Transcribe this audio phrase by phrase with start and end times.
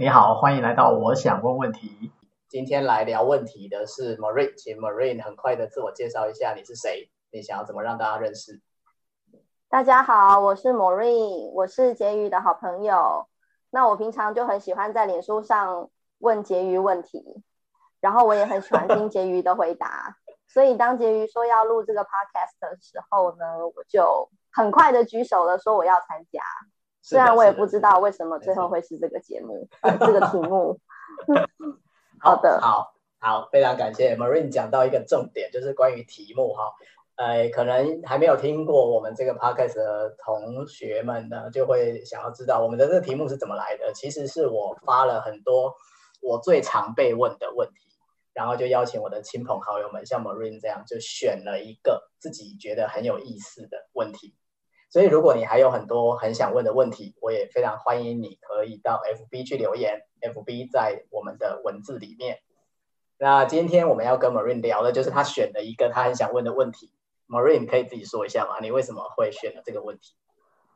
[0.00, 2.12] 你好，欢迎来到我想问问题。
[2.48, 7.10] 今天来聊问题的是 Marine，请 Marine 很快的自我介绍一下，你是谁？
[7.30, 8.60] 你想要怎么让大家认识？
[9.68, 13.26] 大家好，我是 Marine，我是婕妤的好朋友。
[13.70, 15.90] 那我平常就很喜欢在脸书上
[16.20, 17.42] 问婕妤问题，
[18.00, 20.16] 然后我也很喜欢听婕妤的回答。
[20.48, 26.40] 所以当婕妤说要录这个 podcast 的时候呢，我就很快的举手了，说我要参加。
[27.00, 30.78] 虽然我也不知道为什么最后会是这个节目，呃，这个题目。
[32.20, 36.72] 好的，好，好，非常感谢 Marine 讲到一个重点，就是关于题目哈。
[37.16, 43.92] 呃，可能还没有听过我们这个 podcast 的同学们呢，就会想要知道我们的这个题目是怎么来的。
[43.92, 45.74] 其实是我发了很多
[46.20, 47.87] 我最常被问的问题，
[48.38, 54.36] 然后就邀请我的亲朋好友们，像 Marine 这样，就选了一个自己觉得很有意思的问题。
[54.88, 62.38] 所以，如果你还有很多很想问的问题，我也非常欢迎你可以到 FB 去留言，FB 在我们的文字里面。
[63.18, 66.92] 那今天我们要跟 Marine 聊的就是他选的一个他很想问的问题。
[67.28, 68.60] Marine 可以自己说一下吗？
[68.60, 70.14] 你为什么会选了这个问题？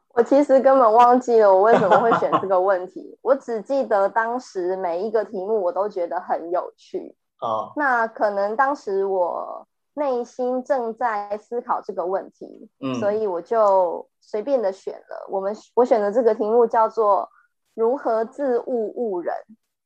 [0.08, 7.14] 我其实根本忘记了我为什么会选这个问题， 我只记得当时每一个题目我都觉得很有趣。
[7.42, 9.66] 哦，那可能当时我。
[9.94, 15.26] 内心正在思考这个问题，嗯，所以我就随便的选了。
[15.28, 17.28] 我们我选的这个题目叫做
[17.76, 19.34] “如何自误误人”。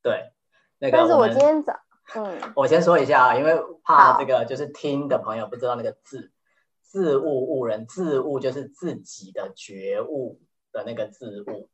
[0.05, 0.31] 对，
[0.79, 0.97] 那个。
[0.97, 1.77] 但是我今天早，
[2.15, 6.31] 嗯，我先说一下啊，因为怕这个就是听的朋友不知道那个字
[6.87, 10.39] “自误误人”，自误就是自己的觉悟
[10.71, 11.69] 的那个自悟，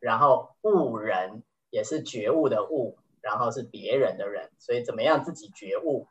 [0.00, 6.06] 然后悟人也是觉悟的悟，然后是别人的人，所以怎么样自己觉悟？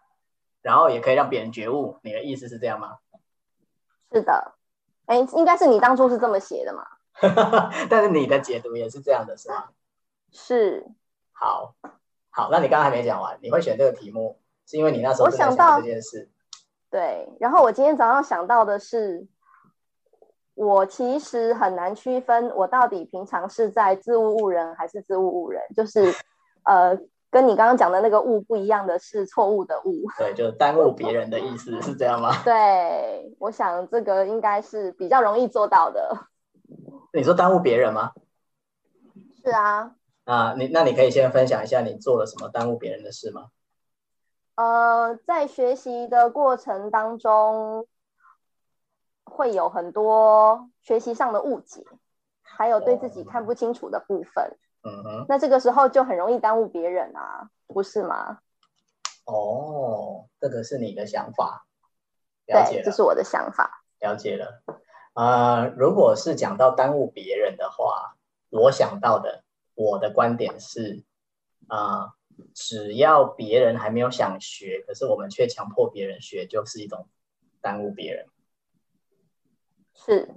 [0.61, 2.97] 然后也可以让别人觉悟，你的意思是这样吗？
[4.11, 4.55] 是的，
[5.05, 6.85] 哎，应该是你当初是这么写的嘛？
[7.89, 9.69] 但是你的解读也是这样的，是吗？
[10.31, 10.85] 是。
[11.31, 11.75] 好，
[12.29, 16.29] 好，那你刚刚还没讲完，你会选这个题目，是因为你那时候想到这件事。
[16.89, 19.27] 对，然后我今天早上想到的是，
[20.55, 26.13] 我其实很难区分，我到底平常是在自误误人还是自误误人，就是
[26.69, 26.99] 呃。
[27.31, 32.31] 跟你刚刚讲的那个误不一样的是错误的误，对，就耽误别人的意思是这样吗？
[32.43, 36.25] 对，我想这个应该是比较容易做到的。
[37.13, 38.13] 你说耽误别人吗？
[39.43, 39.91] 是啊。
[40.25, 43.49] 啊，你那你可以先分享一下你做了什么耽误别人的事吗？
[44.55, 47.85] 呃，在学习的过程当中，
[49.23, 51.85] 会有很多学习上的误解，
[52.41, 54.57] 还有对自己看不清楚的部分。
[54.81, 58.39] 嗯哼，那这个时候就很容易耽误别人啊，不是吗？
[59.25, 61.65] 哦，这个是你的想法，
[62.47, 64.63] 了解这是我的想法，了解了。
[65.13, 68.15] 呃，如果是讲到耽误别人的话，
[68.49, 69.43] 我想到的，
[69.75, 71.03] 我的观点是，
[71.67, 72.13] 啊、呃，
[72.55, 77.07] 只要别人还没有想学，可是我们却强迫别人学，就是一种
[77.59, 78.25] 耽误别人。
[79.93, 80.33] 是，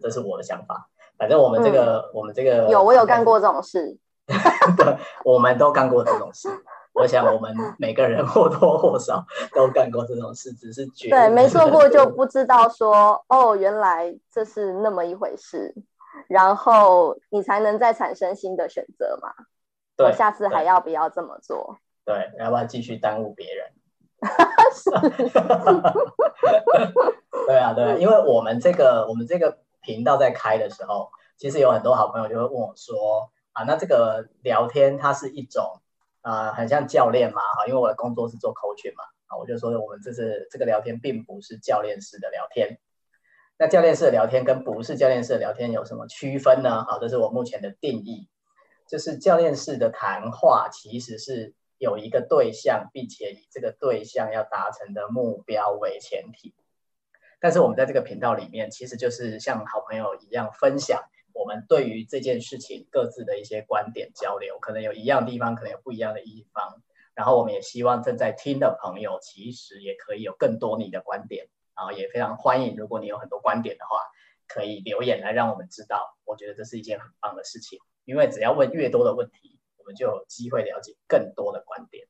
[0.00, 0.88] 这是我的想法。
[1.18, 3.98] 反正我们这个，嗯、我们这个有，我有干过这种事。
[4.76, 6.48] 对，我们都干过这种事。
[6.92, 9.24] 我想，我们每个人 或多或少
[9.54, 15.74] 都干过这种事，只是觉得对没做过就 不知道说哦，原来这是那么一回事，
[16.28, 19.32] 然后你才能再产生新的选择嘛。
[19.96, 21.78] 对，我下次还要不要这么做？
[22.04, 23.66] 对，要不要继续耽误别人？
[24.74, 24.90] 是
[27.46, 29.58] 对啊，对啊，因为我们这个，我们这个。
[29.88, 35.80] 频道在开的时候，其实有很多好朋友就会问我说：“啊，那这个聊天它是一种
[36.20, 37.40] 啊、很像教练嘛？
[37.56, 42.78] 哈，因为我的工作是做 coaching 嘛，啊，我就说我们这是这个聊天并不是教练式的聊天。
[43.56, 46.84] 那教练式的聊天跟不是教练式的聊天有什么区分呢？
[46.84, 48.28] 好，这是我目前的定义，
[48.86, 56.54] 就是教练式的谈话其实是有一个对象，并且以这个对象要达成的目标为前提。”
[57.40, 61.02] 但是我们在这个频道里面，其实就是像好朋友一样分享
[61.32, 66.82] 我们对于这件事情各自的一些观点交流，可能有一样的地方，可能有不一样的地方。
[67.14, 74.00] 然后我们也希望正在听的朋友，其实也可以有更多你的观点啊，也非常欢迎，如果你有很多观点的话，
[74.46, 76.16] 可以留言来让我们知道。
[76.24, 82.06] 我觉得这是一件很棒的事情，因为只要问越多的问题，我们就有机会了解更多的观点。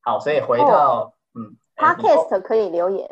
[0.00, 3.08] 好，所以回到、哦、嗯，Podcast 可以留言。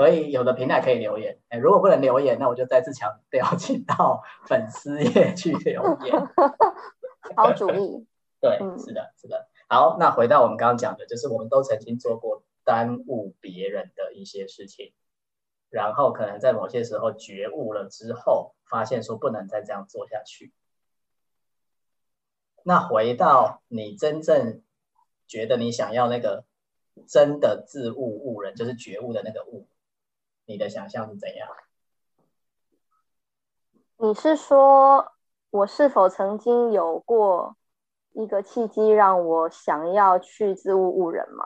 [0.00, 1.38] 可以，有的平台可以留言。
[1.50, 6.28] 哎，如果不能留言，那我就再次强调，请到粉丝页去留言。
[7.36, 8.06] 好主意。
[8.40, 9.46] 对，是的，是的。
[9.68, 14.94] 好，那回到我们刚刚讲的，就是我们都曾经做过耽误别人的一些事情。
[15.68, 20.52] 然后可能在某些时候觉悟了之后，发现说不能再这样做下去。
[22.62, 24.62] 那回到你真正
[25.26, 26.44] 觉得你想要那个
[27.06, 29.68] 真的自悟悟人，就是觉悟的那个悟，
[30.46, 31.48] 你的想象是怎样？
[33.98, 35.12] 你是说
[35.50, 37.56] 我是否曾经有过
[38.12, 41.44] 一个契机让我想要去自悟悟人吗？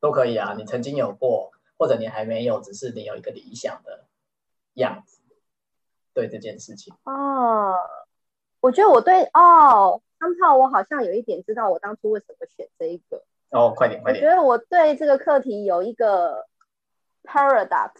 [0.00, 4.06] 都可以啊，你曾经有过，或者你还没有，只是你有一个理想的
[4.74, 5.20] 样子，
[6.14, 6.94] 对这件事情。
[7.04, 7.74] 哦，
[8.60, 10.00] 我觉得我对哦。
[10.18, 13.22] 刚好，我好像有一点知道我当初为什么选这一个。
[13.50, 14.24] 哦，快点快点！
[14.24, 16.46] 我觉得我对这个课题有一个
[17.26, 17.90] paradox，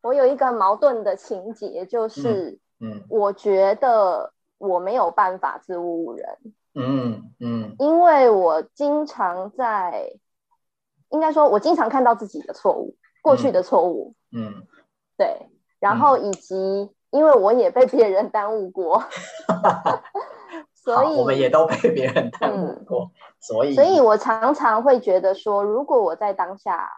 [0.00, 6.38] 我有一个矛盾的情节，就是，嗯，我觉得我没有办法自悟悟人，
[6.74, 10.12] 嗯嗯，因为我经常在，
[11.10, 14.62] 应该说，我经常看到自己的错误，过去的错误，嗯，
[15.16, 15.48] 对，
[15.80, 19.02] 然后以及因为我也被别人耽误过。
[20.74, 23.10] 所以我们也都被别人耽误过，嗯、
[23.40, 26.90] 所以，所以我常常会觉得说，如果我在当下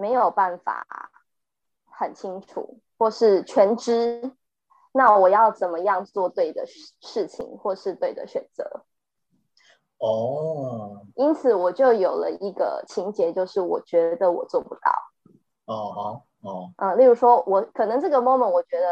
[0.00, 0.86] 没有办法
[1.84, 4.32] 很清楚或是全知，
[4.92, 8.84] 那我要怎么样做对的事情或是对的选择？
[9.98, 14.90] 哦，因此我就有了一个情节，就是我觉得我做不到。
[15.66, 18.86] 哦哦哦，嗯，例如说，我可能这个 moment 我觉得，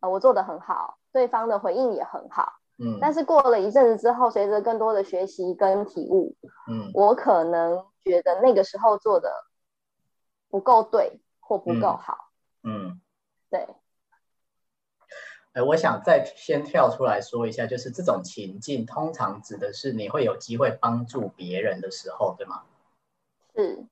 [0.00, 2.54] 呃，我做的很好，对方的回应也很好。
[2.78, 6.34] 嗯，但是过了一阵子之后，随着更多的学习跟体悟，
[6.68, 9.32] 嗯，我可能觉得那个时候做的
[10.48, 12.30] 不够对或不够好，
[12.62, 13.00] 嗯，嗯
[13.50, 13.66] 对。
[15.52, 22.64] 哎，我想再先跳出来说一下，就是这种情境通常指的是你会有机会帮助别人的时候，对吗？
[23.54, 23.86] 是。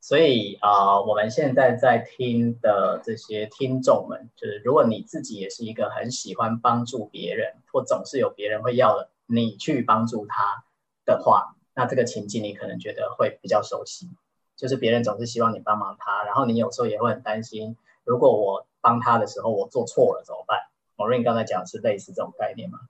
[0.00, 10.64] 所以啊、呃，我们现在在听的这些听众们，就是如果你自己也是一个很喜欢帮助别人，或总是有别人会要你去帮助他
[11.04, 14.08] 的话，那这个情境你可能觉得会比较熟悉。
[14.56, 20.58] 就是别人总是希望你帮忙他，然后你有时候也会很担心，如果我帮他的时候我做错了怎么办
[20.96, 22.80] ？Maureen 刚才讲的是类似这种概念吗？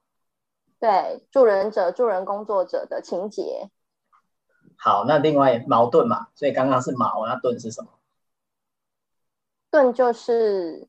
[0.79, 3.71] 对，助人者、助人工作者的情节。
[4.79, 7.91] 好，那另外矛盾嘛，所以刚刚是矛，那盾是什么？
[9.71, 10.87] 盾就是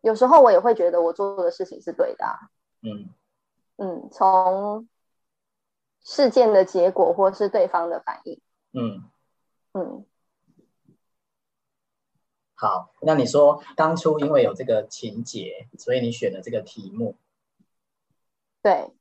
[0.00, 2.24] 有时候我也会觉得我做的事情是对的，
[2.82, 3.10] 嗯
[3.76, 4.88] 嗯，从
[6.04, 8.40] 事件的结果或是对方的反应，
[8.72, 9.10] 嗯
[9.72, 10.06] 嗯。
[12.54, 17.16] 好，那你说当初因为有这个情节，所以你选了这个题目，
[18.62, 18.92] 对。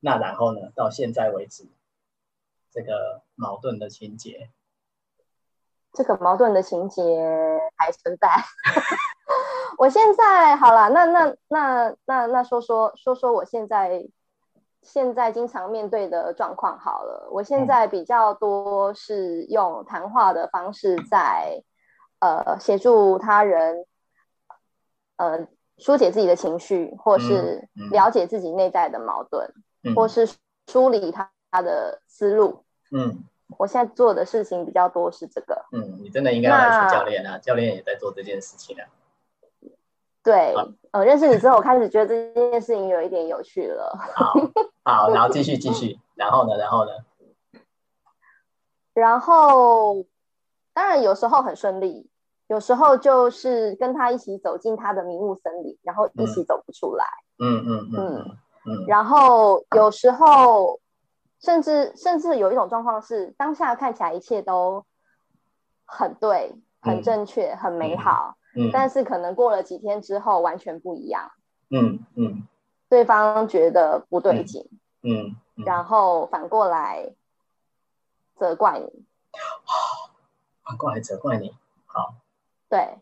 [0.00, 0.70] 那然后呢？
[0.76, 1.66] 到现在为止，
[2.70, 4.50] 这个矛盾的情节，
[5.92, 7.02] 这个矛盾的情节
[7.74, 8.28] 还存在。
[9.78, 14.06] 我现在好了，那那那那那说说说说我现在
[14.86, 17.28] 现在经常面对的状况好了。
[17.30, 21.62] 我现在比较多是用谈话的方式在
[22.20, 23.84] 呃协助他人，
[25.16, 25.46] 呃
[25.76, 29.44] 疏解自己的情绪，或是了解自己内在的矛盾。
[29.46, 29.52] 嗯
[29.88, 30.28] 嗯或是
[30.66, 33.22] 梳理他他的思路，嗯，
[33.56, 38.82] 我现在做的事情比较多是这个，嗯，你真的应该要来学教练啊，教练也在做这件事情啊。
[40.26, 43.96] 对，好呃，认识你之后，我开始觉得这件事情有一点有趣了。
[44.14, 44.34] 好，
[44.84, 46.90] 好，然后继续 继续，然后呢，然后呢？
[48.92, 50.04] 然后，
[50.74, 52.10] 当然有时候很顺利，
[52.48, 57.04] 有时候就是跟他一起走进他的迷雾森林，然后一起走不出来。
[57.38, 57.94] 嗯嗯嗯。
[57.94, 60.80] 嗯嗯嗯然后有时候，
[61.40, 64.84] 甚至甚至有一种状况是，当下看起来一切都
[65.84, 71.30] 很对、很正确、嗯、很美好，嗯，但是可能过了几天之后，完全不一样。
[71.70, 72.48] 嗯嗯，嗯
[72.88, 74.68] 对方觉得不对劲，
[75.02, 77.14] 嗯，嗯嗯然后反过来
[78.36, 79.04] 责怪你，
[80.62, 81.54] 反过来责怪你，
[81.86, 82.14] 好，
[82.68, 82.98] 对，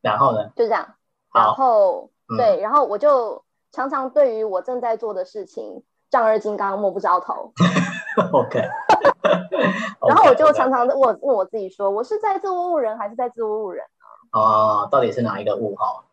[0.00, 0.50] 然后呢？
[0.56, 0.94] 就这样，
[1.32, 2.10] 然后。
[2.34, 7.52] 对，然后我就常常对于我正在做的事情丈二金刚摸不着头。
[8.32, 8.62] OK。
[10.06, 14.38] 然后我就常常问问我自己说，我是在自我误人还是在自我误人呢？
[14.38, 16.04] 哦，到底是哪一个误哈？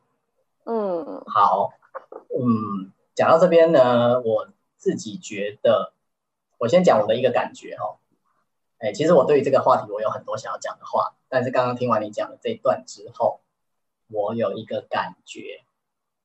[0.66, 1.72] 嗯，好，
[2.12, 5.94] 嗯，讲到这边呢，我自己觉得，
[6.58, 7.98] 我先讲我的一个感觉哈。
[8.80, 13.42] 哎，其实我对于这个话题我有很多想要讲的话，但是刚刚听完你讲的这一段之后，
[14.10, 15.64] 我有一个感觉。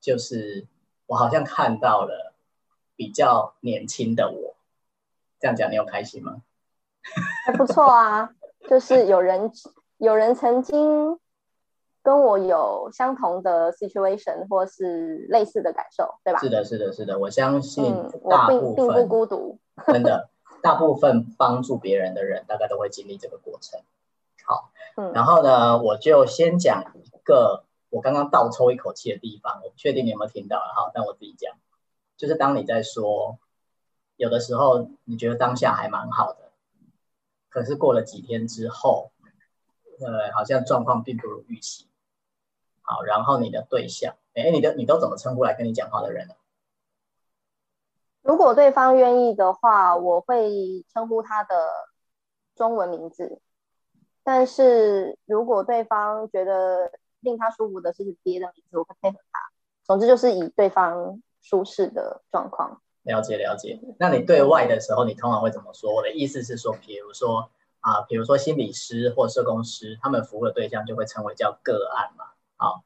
[0.01, 0.67] 就是
[1.07, 2.35] 我好像看到了
[2.95, 4.55] 比较年轻的我，
[5.41, 6.43] 这样讲你有开心吗？
[7.47, 8.31] 还不错啊，
[8.69, 9.51] 就是有人
[9.99, 11.19] 有人曾经
[12.03, 16.41] 跟我有相同的 situation 或是类似的感受，对吧？
[16.41, 17.85] 是的，是的，是的，我相信
[18.29, 20.29] 大部分、嗯、我并并不孤独，真的，
[20.63, 23.81] 大部分帮助别人的人，大概都会经历这个过程。
[24.47, 31.55] 好，嗯，然后呢，我就先讲一个我刚刚倒抽一口气的地方，我不确定你有没有听到，好，但我自己讲，
[32.17, 33.39] 就是当你在说，
[34.17, 36.44] 有的时候你觉得当下还蛮好的。
[37.55, 39.13] 可是过了几天之后，
[40.01, 41.89] 呃，好像状况并不如预期。
[42.83, 46.35] 好，然后你的对象，哎，你的你都怎么称呼来跟你讲话的人呢？
[48.23, 51.71] 如果对方愿意的话，我会称呼他的
[52.57, 53.41] 中文名字。
[54.25, 59.39] 但是如果对方觉得令他舒服的是别的名字，我会配合他。
[59.85, 62.83] 总之就是以对方舒适的状况。
[63.05, 65.95] 了解了解，那你对外的时候，你通常会怎么说？
[65.95, 72.25] 我的意思是说，比如说啊，比如说心理师或社工师，他们服务的对象就会称为叫个案嘛。
[72.57, 72.83] 好，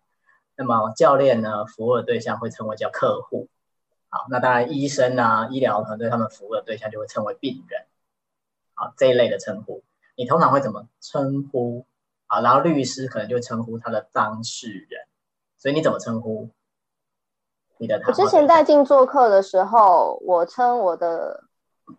[0.57, 3.49] 那么教练呢，服务的对象会称为叫客户。
[4.09, 7.87] 好，那当然医生啊，医疗团队他们服务的对象就会称为病人。
[8.75, 9.85] 好，这一类的称呼，
[10.17, 11.87] 你通常会怎么称呼？
[12.27, 15.07] 啊，然后律师可能就称呼他的当事人，
[15.57, 16.51] 所以你怎么称呼？
[18.07, 21.45] 我之前在进做客的时候，我称我的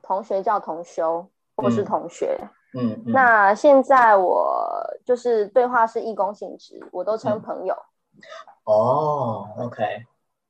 [0.02, 2.38] 同学叫同修或是同学。
[2.74, 7.74] 嗯，嗯，嗯，那现在我就是对话是义工性质，我都称朋友。
[8.14, 8.22] 嗯、
[8.66, 10.06] 哦，OK，OK，okay,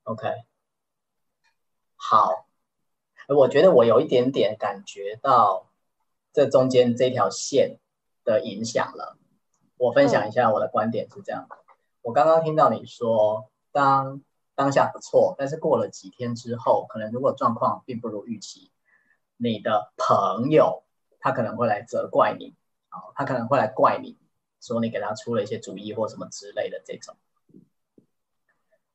[0.05, 0.43] okay.
[1.95, 2.45] 好。
[3.27, 5.67] 我觉得我有一点点感觉到
[6.33, 7.77] 这中间这条线
[8.23, 9.17] 的影响了。
[9.77, 11.47] 我分享一下我的观点是这样
[12.01, 14.21] 我刚刚听到你说，当
[14.59, 18.69] 当下不错，但是过了几天之后，可能如果状况并不如预期，
[19.37, 20.83] 你的朋友
[21.21, 22.53] 他可能会来责怪你，
[22.89, 24.17] 啊，他可能会来怪你，
[24.59, 27.15] 说你给他出了一些主意或什么之类的这种。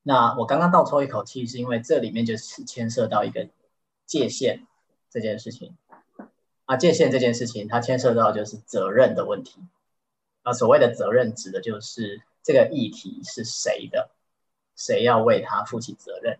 [0.02, 3.48] 那我刚刚倒抽一口气，是因为这里面就是牵涉到一个
[4.04, 4.66] 界限
[5.08, 5.78] 这件事情，
[6.66, 9.62] 啊，界限这件事情它牵涉到就是责任的问题，
[10.42, 14.10] 啊，所谓的责任指的就是这个议题是谁的。
[14.76, 16.38] 谁要为他负起责任？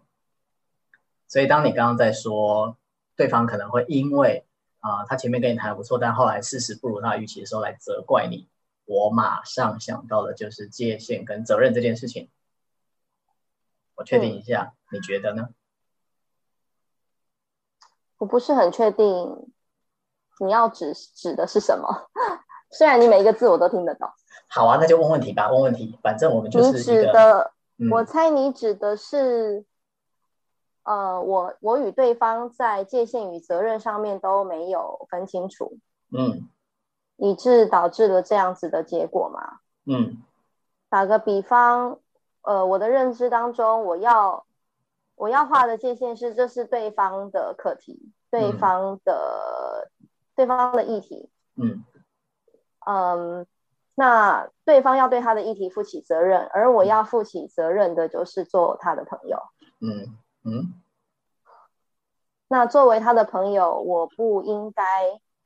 [1.28, 2.76] 所以，当你刚刚在说
[3.16, 4.46] 对方可能会因为
[4.80, 8.46] 啊、呃，他前面跟你谈的不错，但后来事实不如他预期的时候来责怪你，
[8.84, 12.28] 我马上想到的就是界限跟责任这件事情。
[13.96, 15.48] 我确定一下，嗯、你觉得呢？
[18.18, 19.52] 我不是很确定
[20.40, 22.10] 你要指指的是什么，
[22.70, 24.08] 虽然你每一个字我都听得懂。
[24.48, 27.06] 好啊，那就问问题吧，问问题，反正我们就是一
[27.78, 27.90] 个。
[27.90, 29.64] 我猜你指的是，
[30.84, 35.78] 嗯、呃，我我与对方在界限与责任上面都没有分清楚，
[36.16, 36.48] 嗯，
[37.16, 40.22] 以致导致了这样子的结果嘛，嗯，
[40.88, 41.98] 打个比方，
[42.42, 44.46] 呃，我的认知当中，我要
[45.16, 51.84] 我要画的界限是，这是对方的课题，对方的、嗯、对方的议题，嗯，
[52.86, 53.46] 嗯。
[53.94, 59.38] 那对方要对他的议题负起责任，而我要负起责任的就是做他的朋友。
[59.80, 60.74] 嗯嗯。
[62.48, 64.82] 那作为他的朋友，我不应该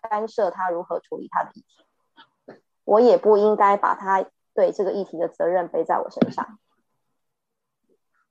[0.00, 4.24] 干涉他如何处理他的议题，我也不应该把他
[4.54, 6.58] 对这个议题的责任背在我身上。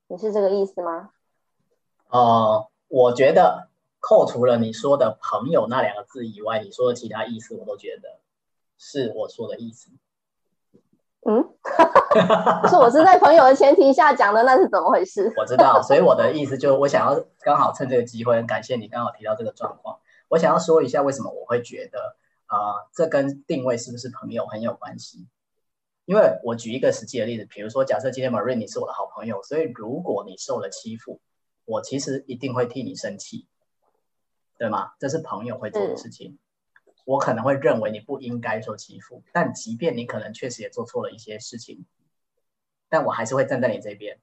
[0.07, 1.12] 你是这个意思吗？
[2.09, 3.69] 哦、呃，我觉得
[4.00, 8.19] 扣除了你说的“朋友”那两个字以外，你说的其他意思，我都觉得
[8.77, 9.91] 是我说的意思。
[11.25, 11.43] 嗯，
[12.62, 15.31] 可是我是在朋友的前提下讲的，那是怎么回事？
[15.38, 20.00] 我知道，所以我的意思就是，我想要刚好趁这个机会，感谢你刚好提到这个状况。
[20.29, 22.15] 我想要说一下，为什么我会觉得，
[22.50, 25.27] 呃，这跟定位是不是朋友很有关系。
[26.05, 31.19] 因为我举一个实际的例子，比如说，假设今天 Marine 你是我的好朋友，所以如果你受了欺负，
[31.65, 33.45] 我其实一定会替你生气，
[34.57, 34.91] 对吗？
[35.00, 36.38] 这是朋友会做的事情。
[37.08, 41.86] 我可能会认为你不应该受欺负，但即便你可能确实也做错了一些事情，
[42.90, 44.20] 但我还是会站在你这边。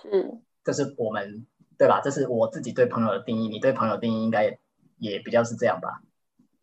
[0.00, 1.46] 是，这是我们
[1.76, 2.00] 对吧？
[2.02, 4.58] 这是我自己对朋友的定义，你对朋友的定义应该也，
[4.96, 6.00] 也比较是这样吧？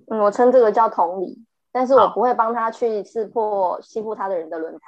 [0.07, 4.79] 嗯，我称这个叫同理，但是我不会帮他去刺破欺负他的人的轮胎。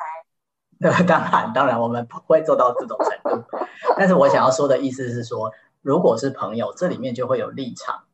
[0.92, 3.48] 好当然，当然，我们不会做到这种程度。
[3.96, 5.52] 但是我想要说的意思是说，
[5.84, 8.06] 如果是朋友，这里面就会有立场。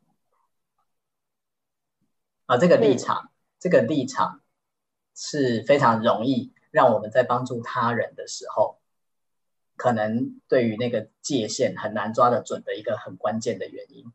[2.46, 4.42] 啊，这个立场，这个立场
[5.16, 8.78] 是非常容易让我们在帮助他人的时候，
[9.75, 14.12] 可能对于那个界限很难抓得准的一个很关键的原因。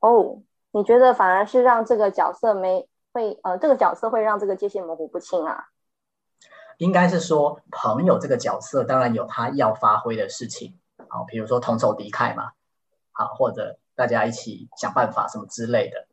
[0.00, 5.68] 哦，你觉得反而是让这个角色没会呃，这个角色会让这个界限模糊不清啊？
[6.78, 12.52] 应该是说，朋友这个角色当然有他要发挥的事情，好，比如说同仇敌忾嘛，
[13.12, 16.07] 好，或者大家一起想办法什么之类的。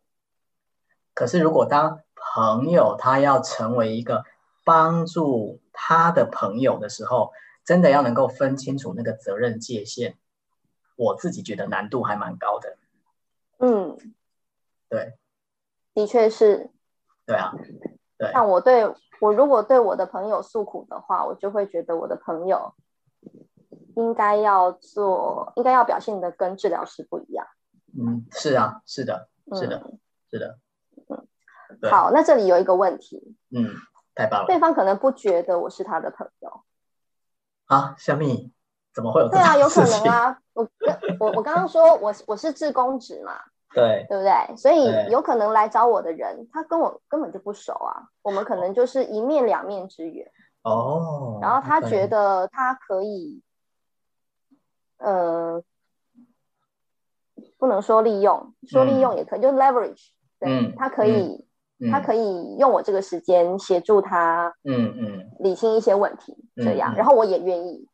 [1.16, 4.24] 可是如果当朋友他要成为一个
[4.64, 7.32] 帮助他的朋友的时候，
[7.64, 10.16] 真的要能够分清楚那个责任界限，
[10.98, 12.78] 我自己觉得难度还蛮高的。
[13.58, 13.98] 嗯，
[14.90, 15.18] 对，
[15.94, 16.70] 的确是。
[17.26, 17.54] 对啊，
[18.18, 18.32] 对。
[18.34, 18.86] 像我对
[19.22, 22.74] 我如果对我的朋友诉苦的话，我就会觉得我的朋友
[23.96, 27.48] 应该要做，应该要表现的跟治疗师不一样。
[27.98, 30.60] 嗯，是啊，是的，是的，嗯、是的。
[31.90, 33.36] 嗯，好，那这里有一个问题。
[33.56, 33.70] 嗯，
[34.14, 34.48] 太棒了。
[34.48, 36.64] 对方可能不觉得我是他的朋友。
[37.66, 38.54] 啊，小米，
[38.94, 39.30] 怎么会有？
[39.30, 40.38] 对啊，有可能啊。
[40.54, 40.68] 我
[41.20, 43.34] 我我刚刚说我我是志工职嘛。
[43.76, 44.56] 对，对不对？
[44.56, 48.08] 所以有可能来找我的人，他跟我根本就不熟啊。
[48.22, 50.32] 我们可能就是一面两面之缘。
[50.62, 51.40] 哦。
[51.42, 53.42] 然后他觉得他可以，
[54.98, 55.62] 呃，
[57.58, 60.08] 不能说利用，说利用也可以，就 leverage。
[60.40, 61.46] 对，他可以，
[61.92, 66.96] 他可以用我这个时间协助他，嗯嗯，理清一些问题，这样。
[66.96, 67.88] 然后我也愿意。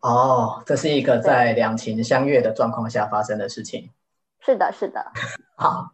[0.00, 3.90] 哦，这是一个在两情相悦的状况下发生的事情。
[4.40, 5.04] 是的，是的。
[5.56, 5.92] 好，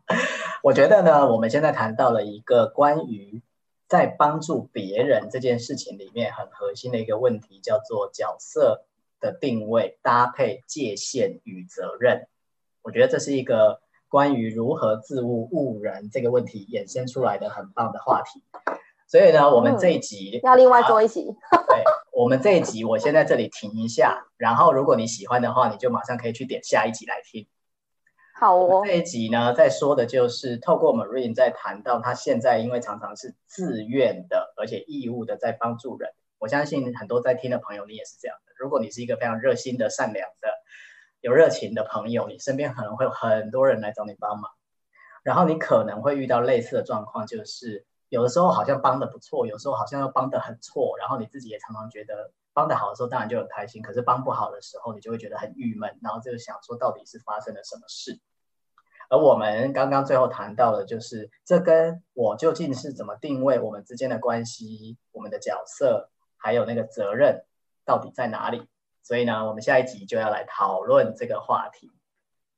[0.62, 3.40] 我觉得呢，我们现在谈到了一个关于
[3.88, 8.84] 在帮助别人这件事情里面很核心的一个问题，叫做角色
[9.20, 12.26] 的定位、搭配、界限与责任。
[12.82, 13.80] 我觉得这是一个
[14.12, 18.42] 关于如何自误误人这个问题衍生出来的很棒的话题。
[19.08, 21.34] 所以呢，我们这一集、嗯、要另外做一集。
[21.50, 27.46] 对，我们这一集我先在这里停一下，然后如果你喜欢的话，你就马上可以去点下一集来听。
[28.38, 36.10] 好哦，这一集呢，在说的就是透过 Marine 在谈到他现在，因为常常是自愿的，而且义务的在帮助人。
[36.38, 38.52] 我相信很多在听的朋友，你也是这样的。
[38.58, 40.48] 如果你是一个非常热心的、善良的、
[41.22, 44.50] 有热情的朋友，你身边可能会有很多人来找你帮忙，
[45.22, 58.18] 然后你可能会遇到类似的状况，就是有的时候好像帮得不错，有时候好像又帮得很错，然后你自己也常常觉得帮得好的时候当然就很开心，可是帮不好的时候，你就会觉得很郁闷，然后就想说到底是发生了什么事。
[59.08, 67.44] 而我们刚刚最后谈到的，就是这跟我究竟是怎么定位我们之间的关系，我们的角色，还有那个责任
[67.84, 68.66] 到底在哪里？
[69.02, 71.90] 所以呢，我们下一集就要来讨论这个话题。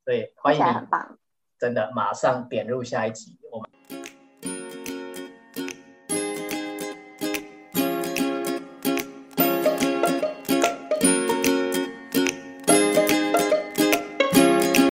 [0.05, 1.17] 所以欢迎你，
[1.59, 3.39] 真的马上点入下一集。
[3.51, 4.14] 我们。